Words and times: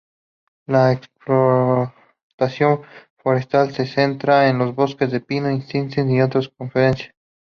La 0.65 0.91
explotación 0.93 2.81
forestal 3.17 3.69
se 3.71 3.85
centra 3.85 4.49
en 4.49 4.57
los 4.57 4.73
bosques 4.73 5.11
de 5.11 5.19
pino 5.21 5.51
insignis 5.51 5.95
y 5.95 6.21
otras 6.21 6.47
coníferas. 6.49 7.11